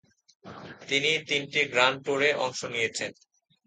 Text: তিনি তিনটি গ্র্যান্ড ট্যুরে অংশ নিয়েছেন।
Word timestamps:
তিনি 0.87 1.11
তিনটি 1.29 1.61
গ্র্যান্ড 1.73 1.97
ট্যুরে 2.05 2.29
অংশ 2.45 2.59
নিয়েছেন। 2.73 3.11